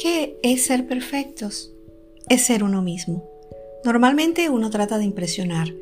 ¿Qué 0.00 0.38
es 0.42 0.64
ser 0.64 0.86
perfectos? 0.86 1.74
Es 2.30 2.46
ser 2.46 2.64
uno 2.64 2.80
mismo. 2.80 3.28
Normalmente 3.84 4.48
uno 4.48 4.70
trata 4.70 4.96
de 4.96 5.04
impresionar. 5.04 5.74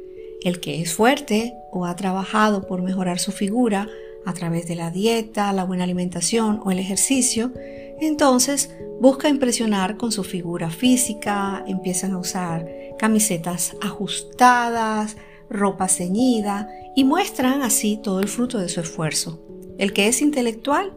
El 0.43 0.59
que 0.59 0.83
es 0.83 0.93
fuerte 0.93 1.55
o 1.71 1.87
ha 1.87 1.95
trabajado 1.95 2.67
por 2.67 2.83
mejorar 2.83 3.21
su 3.21 3.31
figura 3.31 3.87
a 4.27 4.33
través 4.33 4.67
de 4.67 4.75
la 4.75 4.91
dieta, 4.91 5.53
la 5.53 5.63
buena 5.63 5.85
alimentación 5.85 6.61
o 6.65 6.73
el 6.73 6.81
ejercicio, 6.81 7.53
entonces 8.01 8.71
busca 9.01 9.29
impresionar 9.29 9.97
con 9.97 10.11
su 10.11 10.25
figura 10.25 10.69
física, 10.71 11.63
empiezan 11.69 12.15
a 12.15 12.19
usar 12.19 12.69
camisetas 12.99 13.77
ajustadas, 13.81 15.17
ropa 15.49 15.87
ceñida 15.87 16.69
y 16.97 17.05
muestran 17.05 17.63
así 17.63 18.01
todo 18.03 18.19
el 18.19 18.27
fruto 18.27 18.59
de 18.59 18.69
su 18.69 18.81
esfuerzo. 18.81 19.41
El 19.79 19.93
que 19.93 20.09
es 20.09 20.23
intelectual 20.23 20.93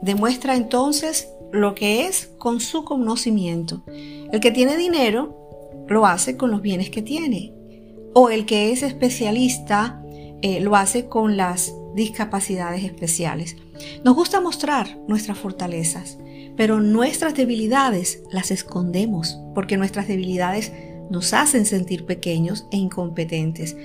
demuestra 0.00 0.56
entonces 0.56 1.28
lo 1.52 1.74
que 1.74 2.06
es 2.06 2.30
con 2.38 2.60
su 2.60 2.84
conocimiento. 2.84 3.82
El 3.86 4.40
que 4.40 4.50
tiene 4.50 4.76
dinero 4.76 5.84
lo 5.88 6.06
hace 6.06 6.36
con 6.36 6.50
los 6.50 6.62
bienes 6.62 6.90
que 6.90 7.02
tiene. 7.02 7.52
O 8.14 8.30
el 8.30 8.46
que 8.46 8.72
es 8.72 8.82
especialista 8.82 10.02
eh, 10.42 10.60
lo 10.60 10.76
hace 10.76 11.06
con 11.06 11.36
las 11.36 11.74
discapacidades 11.94 12.84
especiales. 12.84 13.56
Nos 14.04 14.14
gusta 14.14 14.40
mostrar 14.40 14.98
nuestras 15.08 15.38
fortalezas, 15.38 16.18
pero 16.56 16.80
nuestras 16.80 17.34
debilidades 17.34 18.22
las 18.30 18.50
escondemos 18.50 19.38
porque 19.54 19.76
nuestras 19.76 20.08
debilidades 20.08 20.72
nos 21.10 21.34
hacen 21.34 21.66
sentir 21.66 22.06
pequeños 22.06 22.66
e 22.70 22.76
incompetentes. 22.76 23.76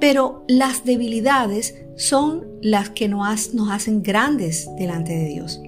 Pero 0.00 0.44
las 0.48 0.84
debilidades 0.84 1.74
son 1.96 2.46
las 2.60 2.90
que 2.90 3.08
nos, 3.08 3.50
hacen 3.70 4.02
grandes 4.02 4.68
delante 4.76 5.14
de 5.16 5.26
Dios. 5.26 5.60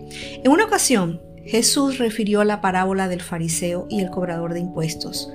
En 0.45 0.51
una 0.51 0.65
ocasión, 0.65 1.23
Jesús 1.47 1.98
refirió 1.98 2.42
la 2.42 2.61
parábola 2.61 3.08
del 3.08 3.22
fariseo 3.22 3.86
y 3.89 4.00
el 4.00 4.11
cobrador 4.11 4.52
de 4.52 4.61
impuestos. 4.61 5.30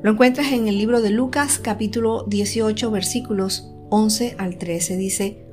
Lo 0.00 0.12
encuentras 0.12 0.52
en 0.52 0.68
el 0.68 0.78
libro 0.78 1.00
de 1.00 1.10
Lucas 1.10 1.58
capítulo 1.58 2.24
18 2.28 2.90
versículos 2.90 3.68
11 3.90 4.36
al 4.38 4.56
13. 4.56 4.96
Dice, 4.96 5.44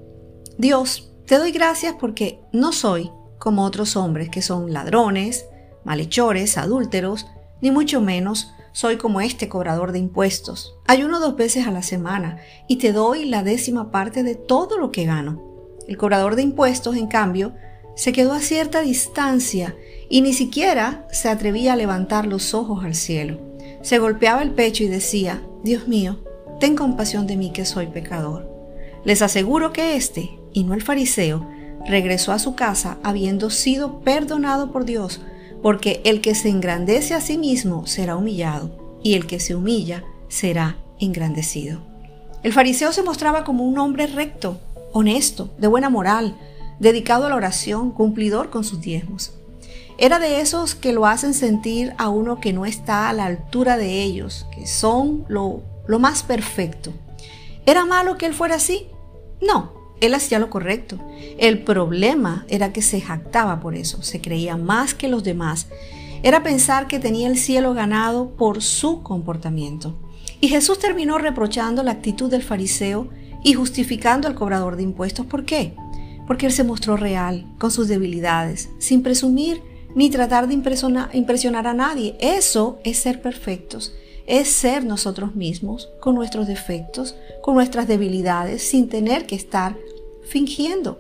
Dios, 0.58 1.12
te 1.26 1.38
doy 1.38 1.52
gracias 1.52 1.96
porque 2.00 2.40
no 2.54 2.72
soy 2.72 3.10
como 3.40 3.64
otros 3.64 3.96
hombres 3.96 4.30
que 4.30 4.42
son 4.44 4.74
ladrones, 4.74 5.46
malhechores, 5.84 6.58
adúlteros, 6.58 7.26
ni 7.62 7.72
mucho 7.72 8.00
menos 8.00 8.52
soy 8.72 8.98
como 8.98 9.22
este 9.22 9.50
cobrador 9.50 9.92
de 9.92 10.00
impuestos. 10.00 10.76
Ayuno 10.88 11.20
dos 11.20 11.36
veces 11.36 11.66
a 11.66 11.72
la 11.72 11.82
semana 11.82 12.38
y 12.68 12.78
te 12.78 12.94
doy 12.94 13.26
la 13.26 13.44
décima 13.44 13.92
parte 13.92 14.22
de 14.22 14.36
todo 14.36 14.78
lo 14.78 14.92
que 14.92 15.06
gano. 15.06 15.44
El 15.88 15.98
cobrador 15.98 16.36
de 16.36 16.44
impuestos, 16.44 16.96
en 16.96 17.08
cambio, 17.08 17.54
se 18.00 18.14
quedó 18.14 18.32
a 18.32 18.40
cierta 18.40 18.80
distancia 18.80 19.76
y 20.08 20.22
ni 20.22 20.32
siquiera 20.32 21.06
se 21.12 21.28
atrevía 21.28 21.74
a 21.74 21.76
levantar 21.76 22.28
los 22.28 22.54
ojos 22.54 22.86
al 22.86 22.96
cielo. 22.96 23.42
Se 23.82 24.00
golpeaba 24.00 24.42
el 24.42 24.52
pecho 24.52 24.86
y 24.86 24.88
decía, 24.88 25.44
Dios 25.66 25.90
mío, 25.90 26.18
ten 26.62 26.78
compasión 26.78 27.28
de 27.28 27.36
mí 27.36 27.52
que 27.52 27.66
soy 27.66 27.88
pecador. 27.88 28.50
Les 29.04 29.22
aseguro 29.22 29.74
que 29.74 29.98
éste, 29.98 30.40
y 30.54 30.64
no 30.64 30.76
el 30.76 30.82
fariseo, 30.82 31.46
regresó 31.86 32.32
a 32.32 32.40
su 32.40 32.56
casa 32.56 33.00
habiendo 33.04 33.50
sido 33.50 34.00
perdonado 34.00 34.72
por 34.72 34.86
Dios, 34.86 35.20
porque 35.62 36.00
el 36.06 36.22
que 36.22 36.36
se 36.36 36.48
engrandece 36.48 37.16
a 37.16 37.20
sí 37.20 37.38
mismo 37.38 37.86
será 37.86 38.16
humillado, 38.16 38.98
y 39.04 39.16
el 39.16 39.28
que 39.28 39.42
se 39.42 39.56
humilla 39.56 40.06
será 40.30 40.78
engrandecido. 41.02 41.82
El 42.44 42.54
fariseo 42.54 42.94
se 42.94 43.04
mostraba 43.04 43.44
como 43.44 43.66
un 43.66 43.78
hombre 43.78 44.08
recto, 44.08 44.62
honesto, 44.94 45.50
de 45.58 45.68
buena 45.68 45.90
moral, 45.90 46.38
dedicado 46.80 47.26
a 47.26 47.30
la 47.30 47.36
oración, 47.36 47.92
cumplidor 47.92 48.50
con 48.50 48.64
sus 48.64 48.82
diezmos. 48.82 49.34
Era 49.98 50.20
de 50.20 50.40
esos 50.40 50.76
que 50.76 50.94
lo 50.94 51.06
hacen 51.06 51.34
sentir 51.34 51.94
a 51.98 52.10
uno 52.10 52.40
que 52.40 52.54
no 52.54 52.66
está 52.66 53.10
a 53.10 53.14
la 53.14 53.26
altura 53.26 53.78
de 53.78 54.02
ellos, 54.02 54.48
que 54.56 54.66
son 54.66 55.26
lo, 55.28 55.62
lo 55.88 56.00
más 56.00 56.24
perfecto. 56.24 56.94
¿Era 57.66 57.86
malo 57.86 58.18
que 58.18 58.26
él 58.26 58.34
fuera 58.34 58.56
así? 58.56 58.88
No, 59.42 59.74
él 60.00 60.14
hacía 60.14 60.40
lo 60.40 60.50
correcto. 60.50 60.98
El 61.38 61.64
problema 61.64 62.46
era 62.48 62.72
que 62.72 62.82
se 62.82 63.02
jactaba 63.02 63.60
por 63.60 63.76
eso, 63.76 64.02
se 64.02 64.22
creía 64.22 64.56
más 64.56 64.94
que 64.94 65.10
los 65.10 65.24
demás. 65.24 65.68
Era 66.24 66.44
pensar 66.44 66.88
que 66.88 67.00
tenía 67.00 67.28
el 67.28 67.38
cielo 67.38 67.74
ganado 67.74 68.32
por 68.32 68.62
su 68.62 69.04
comportamiento. 69.04 69.96
Y 70.42 70.48
Jesús 70.48 70.80
terminó 70.80 71.18
reprochando 71.18 71.84
la 71.84 71.92
actitud 71.92 72.30
del 72.30 72.44
fariseo 72.44 73.10
y 73.44 73.54
justificando 73.54 74.28
al 74.28 74.36
cobrador 74.36 74.78
de 74.78 74.84
impuestos. 74.84 75.26
¿Por 75.26 75.46
qué? 75.46 75.76
Porque 76.30 76.46
Él 76.46 76.52
se 76.52 76.64
mostró 76.64 76.96
real, 76.96 77.44
con 77.58 77.72
sus 77.72 77.88
debilidades, 77.88 78.70
sin 78.78 79.02
presumir 79.02 79.64
ni 79.96 80.12
tratar 80.12 80.48
de 80.48 80.54
impresionar, 80.54 81.68
a 81.68 81.74
nadie. 81.74 82.16
Eso 82.20 82.78
es 82.84 83.00
ser 83.00 83.20
perfectos, 83.20 83.96
es 84.28 84.48
ser 84.48 84.86
nosotros 84.86 85.34
mismos, 85.34 85.90
con 86.00 86.14
nuestros 86.14 86.46
defectos, 86.46 87.16
con 87.42 87.56
nuestras 87.56 87.88
debilidades, 87.88 88.62
sin 88.62 88.90
tener 88.90 89.26
que 89.26 89.34
estar 89.34 89.76
fingiendo. 90.30 91.00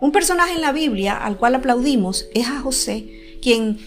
Un 0.00 0.12
personaje 0.12 0.54
en 0.54 0.62
la 0.62 0.72
Biblia 0.72 1.14
al 1.14 1.36
cual 1.36 1.56
aplaudimos 1.56 2.24
es 2.32 2.48
a 2.48 2.60
José, 2.60 3.36
quien 3.42 3.78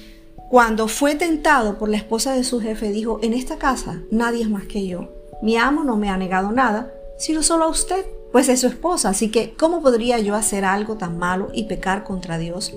cuando 0.52 0.88
fue 0.88 1.16
tentado 1.16 1.80
por 1.80 1.90
la 1.90 1.98
esposa 1.98 2.36
de 2.36 2.44
su 2.44 2.62
jefe 2.62 2.92
dijo, 2.92 3.20
en 3.24 3.34
esta 3.34 3.58
casa 3.58 4.04
nadie 4.12 4.44
es 4.44 4.50
más 4.52 4.68
que 4.68 4.86
yo. 4.86 5.12
Mi 5.42 5.58
amo 5.58 5.84
no 5.84 5.98
me 5.98 6.10
ha 6.10 6.18
negado 6.18 6.52
nada, 6.52 6.94
sino 7.18 7.42
solo 7.42 7.66
a 7.66 7.70
usted 7.70 8.06
pues 8.38 8.50
es 8.50 8.62
su 8.62 8.68
esposa, 8.68 9.10
así 9.10 9.30
que 9.30 9.56
¿cómo 9.58 9.82
podría 9.82 10.20
yo 10.20 10.36
hacer 10.36 10.64
algo 10.64 10.96
tan 10.96 11.18
malo 11.18 11.50
y 11.56 11.64
pecar 11.64 12.04
contra 12.04 12.38
Dios? 12.38 12.72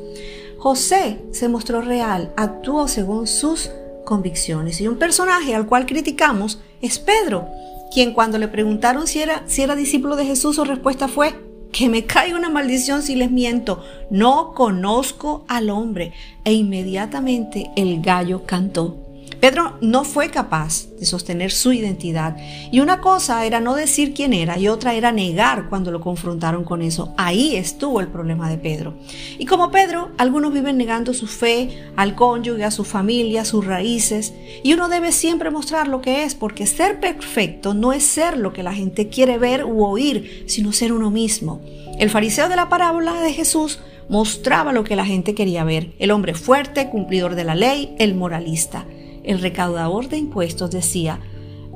José 0.56 1.18
se 1.32 1.50
mostró 1.50 1.82
real, 1.82 2.32
actuó 2.38 2.88
según 2.88 3.26
sus 3.26 3.70
convicciones 4.06 4.80
y 4.80 4.88
un 4.88 4.96
personaje 4.96 5.54
al 5.54 5.66
cual 5.66 5.84
criticamos 5.84 6.60
es 6.80 6.98
Pedro, 6.98 7.46
quien 7.92 8.14
cuando 8.14 8.38
le 8.38 8.48
preguntaron 8.48 9.06
si 9.06 9.20
era, 9.20 9.42
si 9.48 9.60
era 9.60 9.76
discípulo 9.76 10.16
de 10.16 10.24
Jesús 10.24 10.56
su 10.56 10.64
respuesta 10.64 11.08
fue 11.08 11.34
que 11.70 11.90
me 11.90 12.06
cae 12.06 12.34
una 12.34 12.48
maldición 12.48 13.02
si 13.02 13.14
les 13.14 13.30
miento, 13.30 13.84
no 14.08 14.54
conozco 14.54 15.44
al 15.46 15.68
hombre 15.68 16.14
e 16.42 16.54
inmediatamente 16.54 17.70
el 17.76 18.00
gallo 18.00 18.46
cantó. 18.46 19.09
Pedro 19.40 19.78
no 19.80 20.04
fue 20.04 20.28
capaz 20.28 20.90
de 20.98 21.06
sostener 21.06 21.50
su 21.50 21.72
identidad 21.72 22.36
y 22.70 22.80
una 22.80 23.00
cosa 23.00 23.46
era 23.46 23.58
no 23.58 23.74
decir 23.74 24.12
quién 24.12 24.34
era 24.34 24.58
y 24.58 24.68
otra 24.68 24.92
era 24.92 25.12
negar 25.12 25.70
cuando 25.70 25.90
lo 25.90 26.02
confrontaron 26.02 26.62
con 26.62 26.82
eso. 26.82 27.14
Ahí 27.16 27.56
estuvo 27.56 28.00
el 28.00 28.08
problema 28.08 28.50
de 28.50 28.58
Pedro. 28.58 28.98
Y 29.38 29.46
como 29.46 29.70
Pedro, 29.70 30.10
algunos 30.18 30.52
viven 30.52 30.76
negando 30.76 31.14
su 31.14 31.26
fe 31.26 31.90
al 31.96 32.16
cónyuge, 32.16 32.64
a 32.64 32.70
su 32.70 32.84
familia, 32.84 33.40
a 33.40 33.46
sus 33.46 33.64
raíces 33.64 34.34
y 34.62 34.74
uno 34.74 34.90
debe 34.90 35.10
siempre 35.10 35.50
mostrar 35.50 35.88
lo 35.88 36.02
que 36.02 36.24
es 36.24 36.34
porque 36.34 36.66
ser 36.66 37.00
perfecto 37.00 37.72
no 37.72 37.94
es 37.94 38.04
ser 38.04 38.36
lo 38.36 38.52
que 38.52 38.62
la 38.62 38.74
gente 38.74 39.08
quiere 39.08 39.38
ver 39.38 39.64
u 39.64 39.86
oír, 39.86 40.44
sino 40.48 40.72
ser 40.72 40.92
uno 40.92 41.10
mismo. 41.10 41.62
El 41.98 42.10
fariseo 42.10 42.50
de 42.50 42.56
la 42.56 42.68
parábola 42.68 43.22
de 43.22 43.32
Jesús 43.32 43.80
mostraba 44.10 44.74
lo 44.74 44.84
que 44.84 44.96
la 44.96 45.06
gente 45.06 45.34
quería 45.34 45.64
ver, 45.64 45.92
el 45.98 46.10
hombre 46.10 46.34
fuerte, 46.34 46.90
cumplidor 46.90 47.36
de 47.36 47.44
la 47.44 47.54
ley, 47.54 47.94
el 47.98 48.14
moralista 48.14 48.84
el 49.30 49.40
recaudador 49.40 50.08
de 50.08 50.18
impuestos 50.18 50.72
decía 50.72 51.20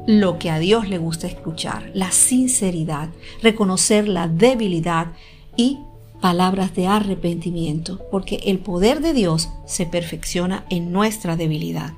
lo 0.06 0.38
que 0.38 0.50
a 0.50 0.58
Dios 0.58 0.88
le 0.88 0.98
gusta 0.98 1.28
escuchar, 1.28 1.90
la 1.94 2.10
sinceridad, 2.10 3.10
reconocer 3.42 4.08
la 4.08 4.26
debilidad 4.26 5.12
y 5.56 5.78
palabras 6.20 6.74
de 6.74 6.88
arrepentimiento, 6.88 8.00
porque 8.10 8.40
el 8.46 8.58
poder 8.58 9.00
de 9.00 9.12
Dios 9.12 9.50
se 9.66 9.86
perfecciona 9.86 10.66
en 10.68 10.92
nuestra 10.92 11.36
debilidad. 11.36 11.92